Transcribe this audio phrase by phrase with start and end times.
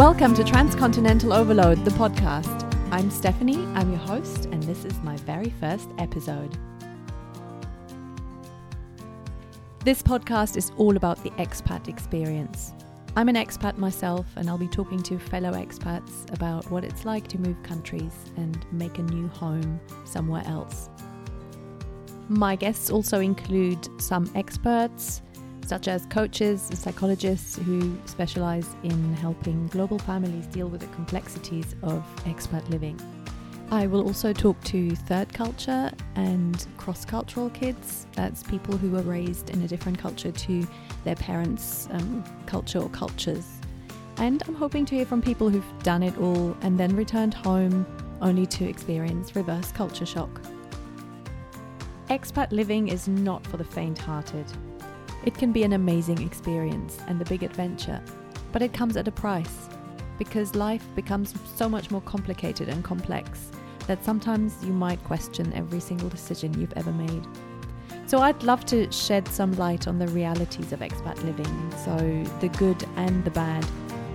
[0.00, 2.74] Welcome to Transcontinental Overload, the podcast.
[2.90, 6.56] I'm Stephanie, I'm your host, and this is my very first episode.
[9.84, 12.72] This podcast is all about the expat experience.
[13.14, 17.28] I'm an expat myself, and I'll be talking to fellow expats about what it's like
[17.28, 20.88] to move countries and make a new home somewhere else.
[22.30, 25.20] My guests also include some experts,
[25.70, 31.76] such as coaches and psychologists who specialize in helping global families deal with the complexities
[31.84, 33.00] of expat living.
[33.70, 38.08] I will also talk to third culture and cross cultural kids.
[38.16, 40.66] That's people who were raised in a different culture to
[41.04, 43.46] their parents' um, culture or cultures.
[44.16, 47.86] And I'm hoping to hear from people who've done it all and then returned home
[48.20, 50.40] only to experience reverse culture shock.
[52.08, 54.46] Expat living is not for the faint hearted.
[55.24, 58.00] It can be an amazing experience and a big adventure,
[58.52, 59.68] but it comes at a price
[60.18, 63.50] because life becomes so much more complicated and complex
[63.86, 67.26] that sometimes you might question every single decision you've ever made.
[68.06, 71.96] So, I'd love to shed some light on the realities of expat living, so
[72.40, 73.64] the good and the bad,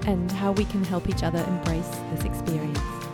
[0.06, 3.05] and how we can help each other embrace this experience.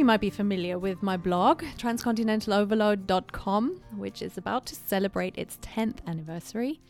[0.00, 5.98] You might be familiar with my blog, transcontinentaloverload.com, which is about to celebrate its 10th
[6.06, 6.80] anniversary.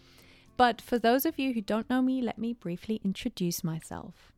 [0.56, 4.31] But for those of you who don't know me, let me briefly introduce myself.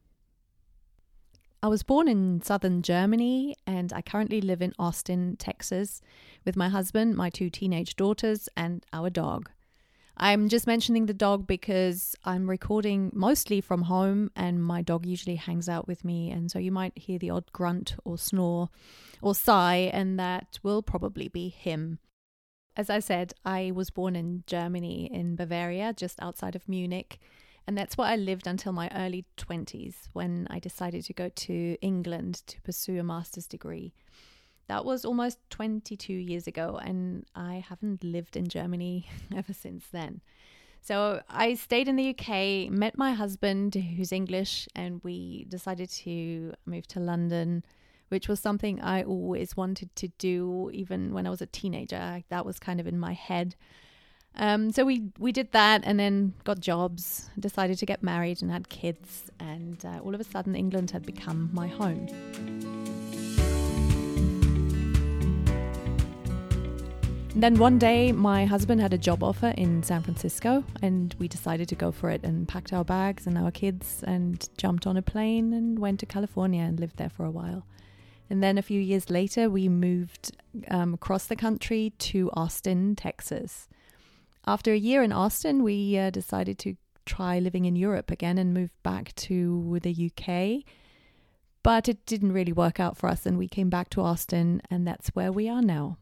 [1.62, 6.00] I was born in southern Germany and I currently live in Austin, Texas,
[6.46, 9.50] with my husband, my two teenage daughters, and our dog.
[10.16, 15.36] I'm just mentioning the dog because I'm recording mostly from home and my dog usually
[15.36, 16.30] hangs out with me.
[16.30, 18.68] And so you might hear the odd grunt or snore
[19.22, 21.98] or sigh, and that will probably be him.
[22.76, 27.18] As I said, I was born in Germany, in Bavaria, just outside of Munich.
[27.66, 31.76] And that's where I lived until my early 20s when I decided to go to
[31.80, 33.94] England to pursue a master's degree.
[34.72, 39.06] That was almost 22 years ago, and I haven't lived in Germany
[39.36, 40.22] ever since then.
[40.80, 46.54] So I stayed in the UK, met my husband, who's English, and we decided to
[46.64, 47.64] move to London,
[48.08, 52.22] which was something I always wanted to do, even when I was a teenager.
[52.30, 53.54] That was kind of in my head.
[54.36, 58.50] Um, so we we did that, and then got jobs, decided to get married, and
[58.50, 62.71] had kids, and uh, all of a sudden, England had become my home.
[67.34, 71.66] Then one day, my husband had a job offer in San Francisco, and we decided
[71.70, 75.02] to go for it and packed our bags and our kids and jumped on a
[75.02, 77.64] plane and went to California and lived there for a while.
[78.28, 80.36] And then a few years later, we moved
[80.68, 83.66] um, across the country to Austin, Texas.
[84.46, 86.76] After a year in Austin, we uh, decided to
[87.06, 90.70] try living in Europe again and moved back to the UK.
[91.62, 94.86] But it didn't really work out for us, and we came back to Austin, and
[94.86, 95.96] that's where we are now.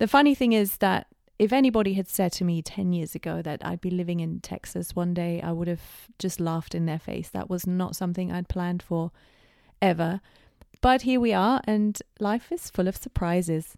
[0.00, 3.60] The funny thing is that if anybody had said to me 10 years ago that
[3.62, 7.28] I'd be living in Texas one day, I would have just laughed in their face.
[7.28, 9.12] That was not something I'd planned for
[9.82, 10.22] ever.
[10.80, 13.76] But here we are, and life is full of surprises.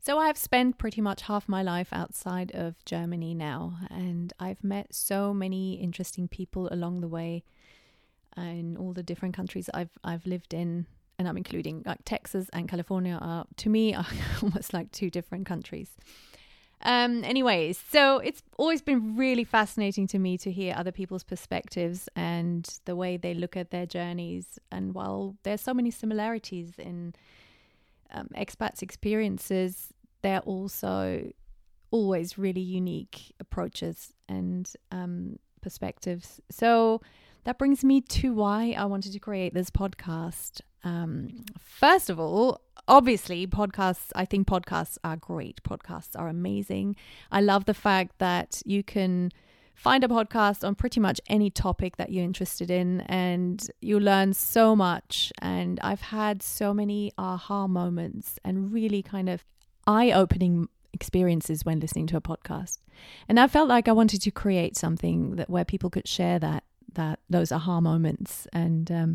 [0.00, 4.92] So I've spent pretty much half my life outside of Germany now, and I've met
[4.92, 7.44] so many interesting people along the way
[8.36, 10.86] in all the different countries I've I've lived in
[11.18, 14.06] and I'm including like Texas and California are to me are
[14.42, 15.90] almost like two different countries.
[16.82, 22.10] Um, anyways, so it's always been really fascinating to me to hear other people's perspectives
[22.14, 24.58] and the way they look at their journeys.
[24.70, 27.14] And while there's so many similarities in
[28.10, 31.30] um, expats' experiences, they're also
[31.90, 36.40] always really unique approaches and um, perspectives.
[36.50, 37.00] So
[37.44, 40.60] that brings me to why I wanted to create this podcast.
[40.84, 45.62] Um, first of all, obviously, podcasts, I think podcasts are great.
[45.62, 46.96] Podcasts are amazing.
[47.32, 49.30] I love the fact that you can
[49.74, 54.32] find a podcast on pretty much any topic that you're interested in and you learn
[54.32, 55.32] so much.
[55.40, 59.44] And I've had so many aha moments and really kind of
[59.86, 62.78] eye opening experiences when listening to a podcast.
[63.28, 66.64] And I felt like I wanted to create something that where people could share that
[66.94, 69.14] that those aha moments and um,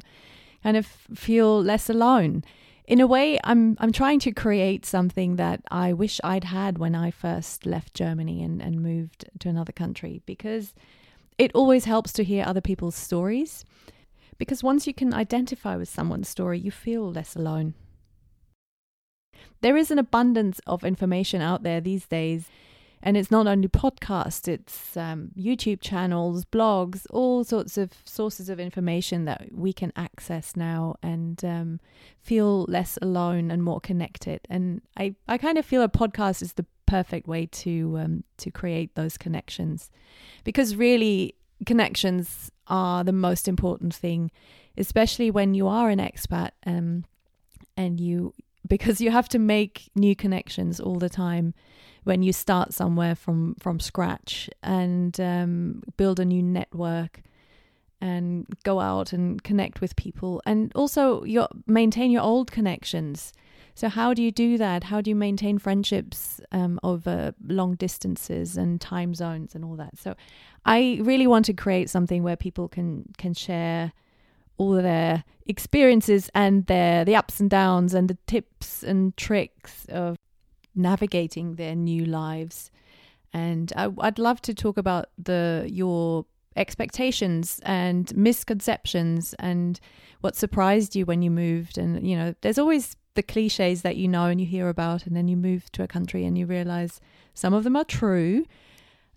[0.63, 2.43] kind of feel less alone.
[2.85, 6.95] In a way, I'm I'm trying to create something that I wish I'd had when
[6.95, 10.73] I first left Germany and, and moved to another country because
[11.37, 13.63] it always helps to hear other people's stories.
[14.39, 17.75] Because once you can identify with someone's story, you feel less alone.
[19.61, 22.49] There is an abundance of information out there these days.
[23.01, 28.59] And it's not only podcasts, it's um, YouTube channels, blogs, all sorts of sources of
[28.59, 31.79] information that we can access now and um,
[32.21, 34.41] feel less alone and more connected.
[34.49, 38.49] And I, I kind of feel a podcast is the perfect way to um, to
[38.49, 39.91] create those connections
[40.43, 41.35] because really
[41.67, 44.31] connections are the most important thing
[44.75, 47.05] especially when you are an expat um,
[47.77, 48.33] and you
[48.69, 51.53] because you have to make new connections all the time
[52.03, 57.21] when you start somewhere from from scratch and um, build a new network
[58.01, 63.33] and go out and connect with people and also your maintain your old connections.
[63.75, 64.85] So how do you do that?
[64.85, 69.97] How do you maintain friendships um, over long distances and time zones and all that?
[69.97, 70.15] So
[70.65, 73.93] i really want to create something where people can can share
[74.59, 80.15] all their experiences and their the ups and downs and the tips and tricks of
[80.75, 82.69] navigating their new lives.
[83.33, 86.25] And I, would love to talk about the your
[86.55, 89.79] expectations and misconceptions and
[90.21, 91.77] what surprised you when you moved.
[91.77, 95.15] And you know, there's always the cliches that you know and you hear about, and
[95.15, 96.99] then you move to a country and you realize
[97.33, 98.45] some of them are true,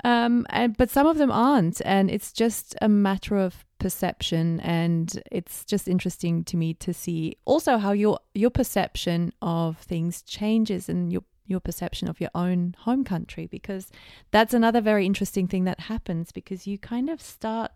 [0.05, 1.81] um, and, but some of them aren't.
[1.85, 7.37] And it's just a matter of perception and it's just interesting to me to see
[7.45, 12.77] also how your your perception of things changes and your your perception of your own
[12.79, 13.91] home country because
[14.31, 17.73] that's another very interesting thing that happens because you kind of start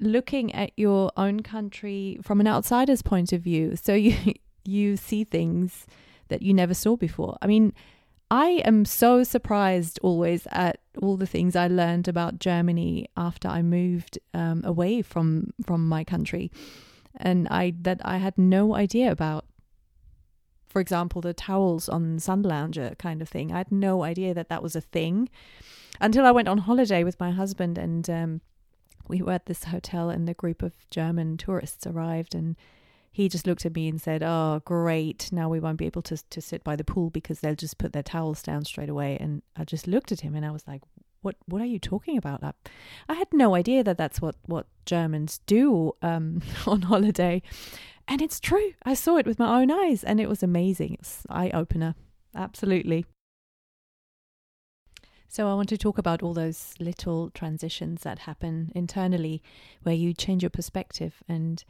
[0.00, 4.16] looking at your own country from an outsider's point of view so you
[4.64, 5.86] you see things
[6.26, 7.72] that you never saw before i mean
[8.32, 13.60] I am so surprised always at all the things I learned about Germany after I
[13.60, 16.50] moved um, away from from my country,
[17.14, 19.44] and I that I had no idea about.
[20.66, 23.52] For example, the towels on sun lounger kind of thing.
[23.52, 25.28] I had no idea that that was a thing
[26.00, 28.40] until I went on holiday with my husband, and um,
[29.08, 32.56] we were at this hotel, and a group of German tourists arrived, and
[33.12, 35.30] he just looked at me and said, "Oh, great!
[35.30, 37.92] Now we won't be able to to sit by the pool because they'll just put
[37.92, 40.80] their towels down straight away." And I just looked at him and I was like,
[41.20, 41.36] "What?
[41.46, 42.52] What are you talking about?" I,
[43.10, 47.42] I had no idea that that's what what Germans do um, on holiday,
[48.08, 48.72] and it's true.
[48.84, 50.94] I saw it with my own eyes, and it was amazing.
[50.94, 51.94] It's eye opener,
[52.34, 53.04] absolutely.
[55.28, 59.42] So, I want to talk about all those little transitions that happen internally
[59.82, 61.62] where you change your perspective and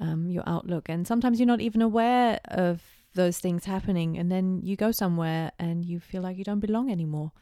[0.00, 0.88] um, your outlook.
[0.88, 2.82] And sometimes you're not even aware of
[3.14, 4.18] those things happening.
[4.18, 7.32] And then you go somewhere and you feel like you don't belong anymore.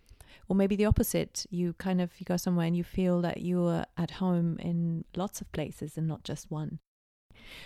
[0.48, 1.46] Or maybe the opposite.
[1.50, 5.40] You kind of you go somewhere and you feel that you're at home in lots
[5.40, 6.78] of places and not just one.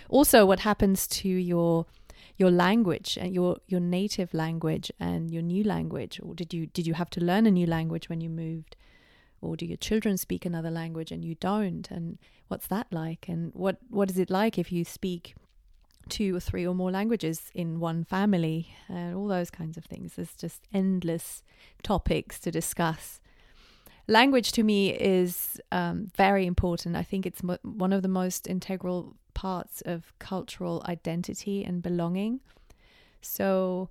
[0.09, 1.85] Also, what happens to your
[2.37, 6.85] your language and your your native language and your new language or did you did
[6.85, 8.75] you have to learn a new language when you moved
[9.41, 11.89] or do your children speak another language and you don't?
[11.91, 12.17] And
[12.47, 13.27] what's that like?
[13.27, 15.35] And what what is it like if you speak
[16.09, 18.69] two or three or more languages in one family?
[18.87, 20.13] And all those kinds of things.
[20.15, 21.43] There's just endless
[21.83, 23.19] topics to discuss.
[24.07, 26.95] Language to me is um, very important.
[26.95, 32.39] I think it's mo- one of the most integral parts of cultural identity and belonging.
[33.21, 33.89] So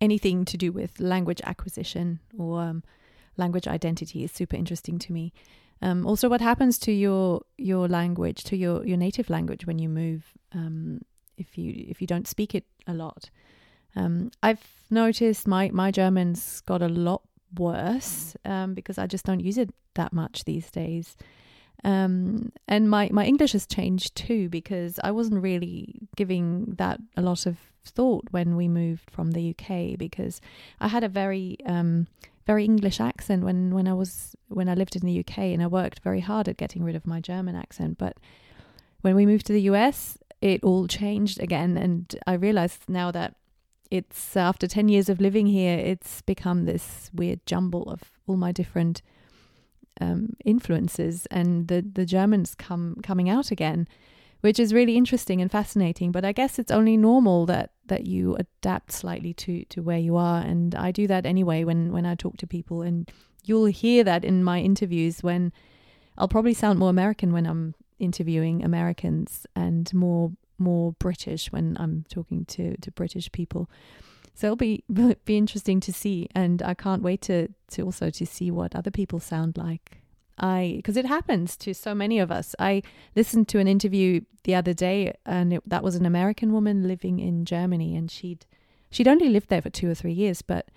[0.00, 2.84] anything to do with language acquisition or um,
[3.36, 5.32] language identity is super interesting to me.
[5.82, 9.88] Um, also, what happens to your your language, to your your native language when you
[9.88, 11.02] move, um,
[11.36, 13.30] if you if you don't speak it a lot.
[13.94, 17.22] Um, I've noticed my my German's got a lot
[17.58, 21.16] worse um, because I just don't use it that much these days.
[21.84, 27.22] Um, and my, my English has changed too because I wasn't really giving that a
[27.22, 30.40] lot of thought when we moved from the UK because
[30.80, 32.06] I had a very um,
[32.46, 35.66] very English accent when when I was when I lived in the UK and I
[35.66, 38.16] worked very hard at getting rid of my German accent but
[39.00, 43.34] when we moved to the US it all changed again and I realized now that
[43.90, 48.52] it's after 10 years of living here it's become this weird jumble of all my
[48.52, 49.02] different
[50.00, 53.88] um, influences and the the Germans come coming out again
[54.40, 56.12] which is really interesting and fascinating.
[56.12, 60.16] But I guess it's only normal that that you adapt slightly to to where you
[60.16, 63.10] are, and I do that anyway when when I talk to people, and
[63.44, 65.52] you'll hear that in my interviews when
[66.18, 72.04] I'll probably sound more American when I'm interviewing Americans and more more British when I'm
[72.08, 73.70] talking to to British people.
[74.34, 74.84] So it'll be
[75.24, 78.90] be interesting to see, and I can't wait to to also to see what other
[78.90, 80.02] people sound like
[80.38, 82.54] I because it happens to so many of us.
[82.58, 82.82] I
[83.14, 87.18] listened to an interview the other day, and it, that was an American woman living
[87.18, 88.44] in Germany, and she'd
[88.90, 90.68] she'd only lived there for two or three years, but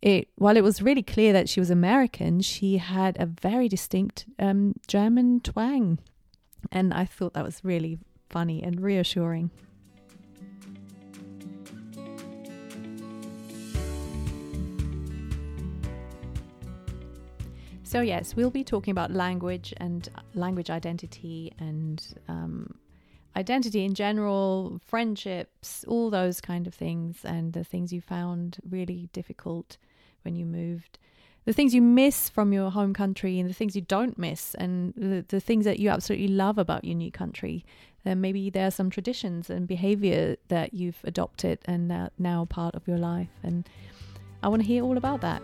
[0.00, 4.26] it while it was really clear that she was American, she had a very distinct
[4.38, 5.98] um, German twang,
[6.70, 7.98] and I thought that was really
[8.28, 9.50] funny and reassuring.
[17.92, 22.74] So, yes, we'll be talking about language and language identity and um,
[23.36, 29.10] identity in general, friendships, all those kind of things, and the things you found really
[29.12, 29.76] difficult
[30.22, 30.96] when you moved,
[31.44, 34.94] the things you miss from your home country, and the things you don't miss, and
[34.96, 37.62] the, the things that you absolutely love about your new country.
[38.04, 42.74] Then maybe there are some traditions and behavior that you've adopted and that now part
[42.74, 43.28] of your life.
[43.42, 43.68] And
[44.42, 45.42] I want to hear all about that.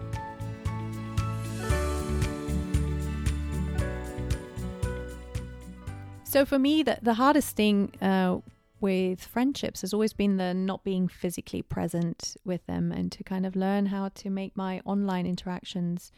[6.28, 8.40] So for me, the, the hardest thing uh,
[8.80, 13.46] with friendships has always been the not being physically present with them and to kind
[13.46, 16.12] of learn how to make my online interactions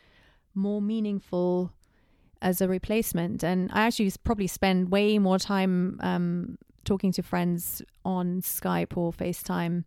[0.52, 1.72] more meaningful
[2.42, 3.44] as a replacement.
[3.44, 9.12] And I actually probably spend way more time um, talking to friends on Skype or
[9.12, 9.84] FaceTime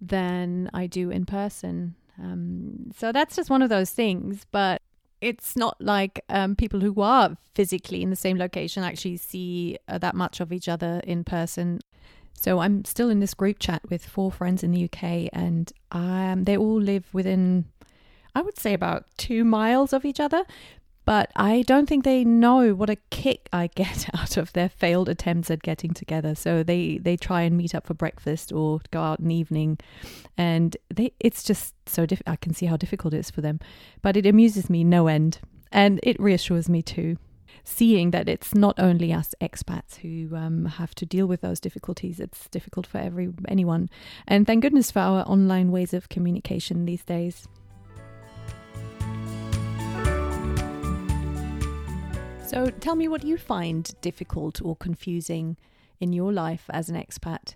[0.00, 1.96] than I do in person.
[2.22, 4.46] Um, so that's just one of those things.
[4.52, 4.80] But
[5.20, 9.98] it's not like um, people who are physically in the same location actually see uh,
[9.98, 11.80] that much of each other in person.
[12.34, 16.44] So I'm still in this group chat with four friends in the UK, and um,
[16.44, 17.66] they all live within,
[18.34, 20.44] I would say, about two miles of each other
[21.10, 25.08] but I don't think they know what a kick I get out of their failed
[25.08, 26.36] attempts at getting together.
[26.36, 29.78] So they they try and meet up for breakfast or go out in the evening,
[30.38, 33.58] and they it's just so diff- I can see how difficult it is for them,
[34.02, 35.40] but it amuses me no end,
[35.72, 37.16] and it reassures me too.
[37.64, 42.20] Seeing that it's not only us expats who um, have to deal with those difficulties,
[42.20, 43.90] it's difficult for every anyone.
[44.28, 47.48] And thank goodness for our online ways of communication these days.
[52.50, 55.56] So tell me what you find difficult or confusing
[56.00, 57.54] in your life as an expat.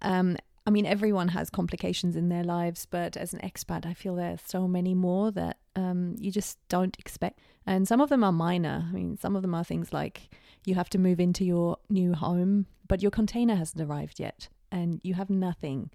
[0.00, 4.16] Um, I mean, everyone has complications in their lives, but as an expat, I feel
[4.16, 7.40] there are so many more that um, you just don't expect.
[7.66, 8.86] And some of them are minor.
[8.88, 10.30] I mean, some of them are things like
[10.64, 14.98] you have to move into your new home, but your container hasn't arrived yet, and
[15.04, 15.90] you have nothing.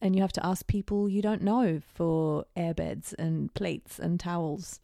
[0.00, 4.78] And you have to ask people you don't know for airbeds and plates and towels,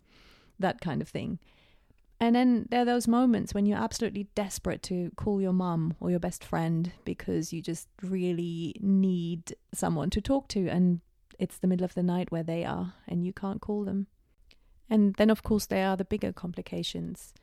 [0.58, 1.38] that kind of thing.
[2.22, 6.08] And then there are those moments when you're absolutely desperate to call your mum or
[6.08, 11.00] your best friend because you just really need someone to talk to, and
[11.40, 14.06] it's the middle of the night where they are, and you can't call them.
[14.88, 17.34] And then, of course, there are the bigger complications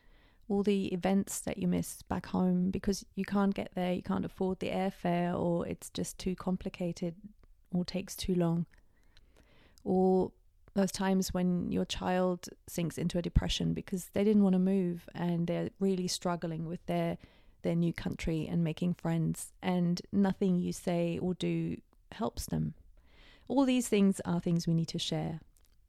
[0.47, 4.25] all the events that you miss back home because you can't get there, you can't
[4.25, 7.15] afford the airfare, or it's just too complicated
[7.71, 8.65] or takes too long.
[9.83, 10.31] Or
[10.73, 15.07] those times when your child sinks into a depression because they didn't want to move
[15.15, 17.17] and they're really struggling with their
[17.61, 21.75] their new country and making friends and nothing you say or do
[22.13, 22.73] helps them.
[23.47, 25.41] All these things are things we need to share.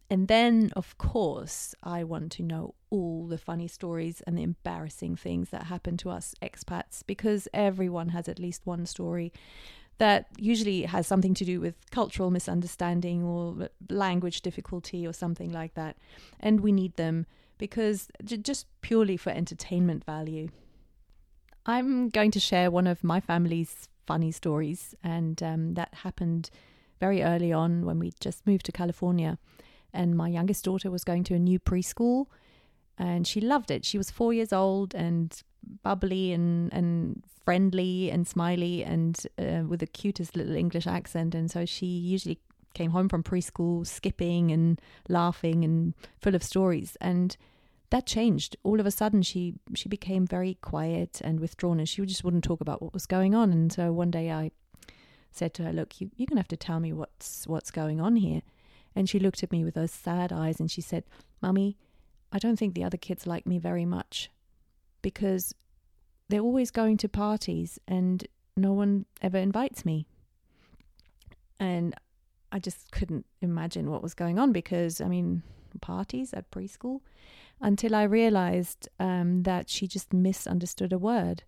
[0.09, 5.15] And then of course i want to know all the funny stories and the embarrassing
[5.15, 9.33] things that happen to us expats because everyone has at least one story
[10.01, 15.75] that usually has something to do with cultural misunderstanding or language difficulty or something like
[15.75, 15.99] that.
[16.41, 17.27] And we need them
[17.59, 20.49] because just purely for entertainment value.
[21.67, 26.49] I'm going to share one of my family's funny stories, and um, that happened
[26.99, 29.37] very early on when we just moved to California.
[29.93, 32.25] And my youngest daughter was going to a new preschool,
[32.97, 33.85] and she loved it.
[33.85, 35.43] She was four years old and
[35.83, 41.35] bubbly and, and friendly and smiley and uh, with the cutest little English accent.
[41.35, 42.39] And so she usually
[42.75, 46.97] came home from preschool skipping and laughing and full of stories.
[47.01, 47.37] And
[47.91, 48.57] that changed.
[48.63, 52.45] All of a sudden, she she became very quiet and withdrawn, and she just wouldn't
[52.45, 53.51] talk about what was going on.
[53.53, 54.53] And so one day, I
[55.33, 58.17] said to her, "Look, you, you're gonna have to tell me what's what's going on
[58.17, 58.43] here."
[58.95, 61.05] And she looked at me with those sad eyes, and she said,
[61.43, 61.77] "Mummy,
[62.31, 64.31] I don't think the other kids like me very much
[65.03, 65.55] because
[66.29, 68.27] they're always going to parties and
[68.57, 70.07] no one ever invites me.
[71.59, 71.95] And
[72.53, 75.43] I just couldn't imagine what was going on because, I mean,
[75.81, 77.01] parties at preschool
[77.61, 81.43] until I realized um, that she just misunderstood a word.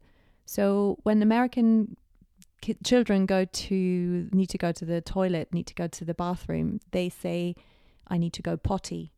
[0.45, 1.97] So when American
[2.61, 6.15] ki- children go to need to go to the toilet, need to go to the
[6.15, 7.55] bathroom, they say,
[8.09, 9.13] "I need to go potty,"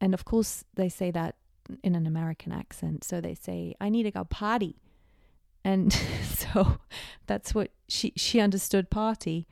[0.00, 1.36] and of course they say that
[1.82, 3.04] in an American accent.
[3.04, 4.76] So they say, I need to go party.
[5.64, 5.92] And
[6.24, 6.78] so
[7.26, 9.46] that's what she, she understood party.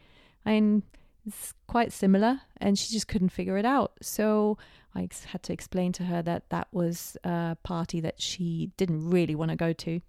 [0.44, 0.82] And
[1.26, 2.42] it's quite similar.
[2.58, 3.92] And she just couldn't figure it out.
[4.02, 4.58] So
[4.94, 9.34] I had to explain to her that that was a party that she didn't really
[9.34, 10.00] want to go to.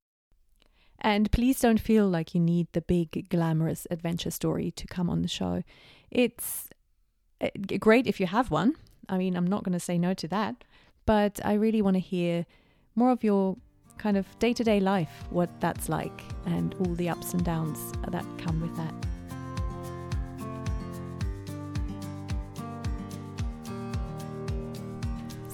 [1.01, 5.23] And please don't feel like you need the big, glamorous adventure story to come on
[5.23, 5.63] the show.
[6.11, 6.69] It's
[7.41, 7.49] uh,
[7.79, 8.75] great if you have one.
[9.09, 10.65] I mean, I'm not going to say no to that,
[11.07, 12.47] but I really want to hear
[13.01, 13.57] more of your
[13.99, 17.93] kind of day to day life, what that's like, and all the ups and downs
[18.09, 18.95] that come with that.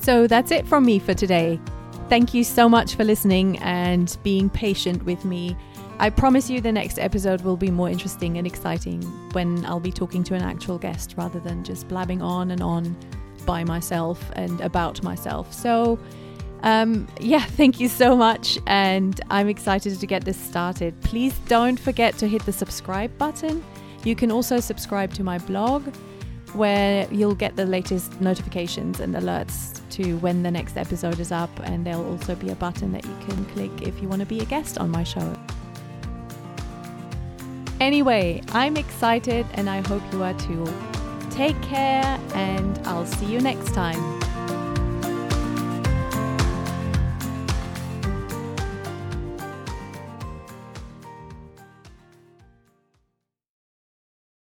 [0.03, 1.59] So that's it from me for today.
[2.09, 5.57] Thank you so much for listening and being patient with me
[5.99, 9.01] I promise you the next episode will be more interesting and exciting
[9.33, 12.95] when I'll be talking to an actual guest rather than just blabbing on and on
[13.47, 15.55] by myself and about myself.
[15.55, 15.99] So,
[16.63, 18.59] um, yeah, thank you so much.
[18.67, 21.01] And I'm excited to get this started.
[21.03, 23.65] Please don't forget to hit the subscribe button.
[24.05, 25.95] You can also subscribe to my blog
[26.53, 31.51] where you'll get the latest notifications and alerts to when the next episode is up.
[31.65, 34.41] And there'll also be a button that you can click if you want to be
[34.41, 35.37] a guest on my show.
[37.81, 40.67] Anyway, I'm excited and I hope you are too.
[41.31, 44.26] Take care and I'll see you next time.